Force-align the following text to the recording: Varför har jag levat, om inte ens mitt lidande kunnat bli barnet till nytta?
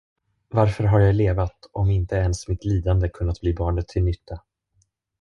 Varför 0.47 0.83
har 0.83 0.99
jag 0.99 1.15
levat, 1.15 1.69
om 1.71 1.89
inte 1.91 2.15
ens 2.15 2.47
mitt 2.47 2.65
lidande 2.65 3.09
kunnat 3.09 3.41
bli 3.41 3.53
barnet 3.53 3.87
till 3.87 4.03
nytta? 4.03 4.41